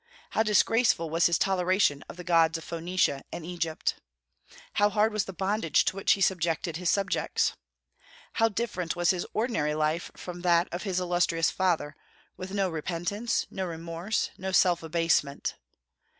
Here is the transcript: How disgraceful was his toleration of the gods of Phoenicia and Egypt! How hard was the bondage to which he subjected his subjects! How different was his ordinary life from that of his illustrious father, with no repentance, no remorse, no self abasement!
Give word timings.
How 0.31 0.41
disgraceful 0.41 1.11
was 1.11 1.27
his 1.27 1.37
toleration 1.37 2.03
of 2.09 2.17
the 2.17 2.23
gods 2.23 2.57
of 2.57 2.63
Phoenicia 2.63 3.23
and 3.31 3.45
Egypt! 3.45 3.97
How 4.73 4.89
hard 4.89 5.13
was 5.13 5.25
the 5.25 5.31
bondage 5.31 5.85
to 5.85 5.95
which 5.95 6.13
he 6.13 6.21
subjected 6.21 6.77
his 6.77 6.89
subjects! 6.89 7.53
How 8.33 8.49
different 8.49 8.95
was 8.95 9.11
his 9.11 9.27
ordinary 9.31 9.75
life 9.75 10.09
from 10.17 10.41
that 10.41 10.67
of 10.73 10.81
his 10.81 10.99
illustrious 10.99 11.51
father, 11.51 11.95
with 12.35 12.49
no 12.51 12.67
repentance, 12.67 13.45
no 13.51 13.67
remorse, 13.67 14.31
no 14.39 14.51
self 14.51 14.81
abasement! 14.81 15.53